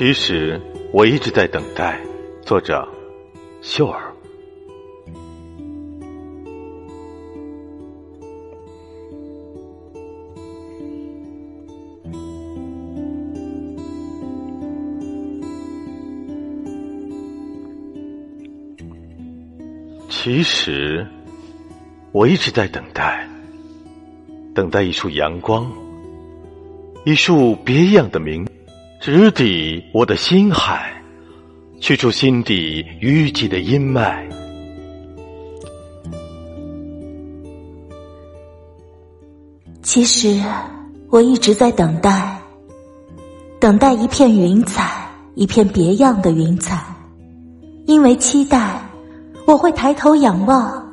[0.00, 0.58] 其实
[0.94, 2.00] 我一直在等待。
[2.40, 2.88] 作者：
[3.60, 4.00] 秀儿。
[20.08, 21.06] 其实
[22.12, 23.28] 我一直在等待，
[24.54, 25.70] 等待一束阳光，
[27.04, 28.48] 一束别样的明。
[29.00, 30.92] 直抵我的心海，
[31.80, 34.22] 去除心底淤积的阴霾。
[39.82, 40.38] 其实
[41.08, 42.38] 我一直在等待，
[43.58, 46.84] 等待一片云彩，一片别样的云彩。
[47.86, 48.82] 因为期待，
[49.46, 50.92] 我会抬头仰望，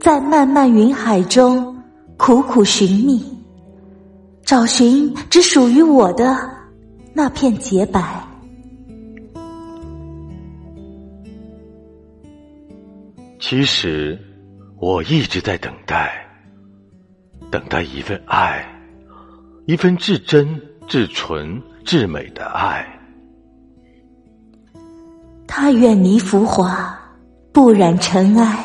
[0.00, 1.76] 在漫漫云海中
[2.16, 3.20] 苦苦寻觅，
[4.44, 6.59] 找寻只属于我的。
[7.12, 8.24] 那片洁白。
[13.40, 14.18] 其实，
[14.78, 16.12] 我一直在等待，
[17.50, 18.64] 等待一份爱，
[19.66, 22.86] 一份至真、至纯、至美的爱。
[25.48, 26.96] 他远离浮华，
[27.50, 28.64] 不染尘埃，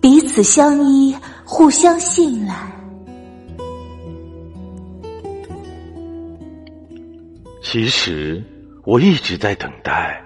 [0.00, 2.79] 彼此相依，互相信赖。
[7.62, 8.42] 其实
[8.84, 10.20] 我一直在等待，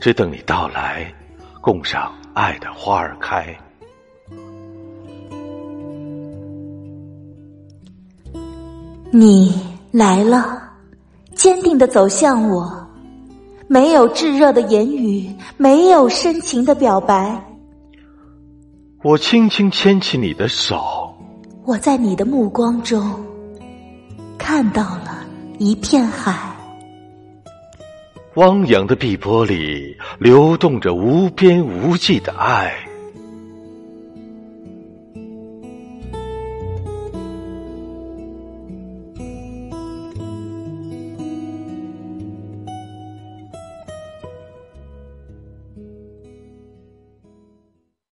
[0.00, 1.12] 只等你到来，
[1.60, 3.56] 供上爱的花儿开。
[9.12, 9.54] 你
[9.90, 10.62] 来了，
[11.34, 12.88] 坚定的走向我，
[13.68, 17.38] 没有炙热的言语，没有深情的表白。
[19.04, 21.14] 我轻轻牵起你的手，
[21.64, 23.22] 我在你的目光中
[24.38, 25.26] 看到了
[25.58, 26.51] 一片海。
[28.34, 32.91] 汪洋的碧波里流动着无边无际的爱。